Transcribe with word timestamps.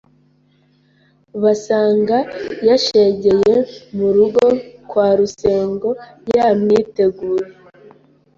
Basanga 1.43 2.17
yashegeye 2.67 3.53
mu 3.95 4.07
rugo 4.15 4.45
kwa 4.89 5.07
Rusengo 5.17 5.89
yamwiteguye. 6.35 7.45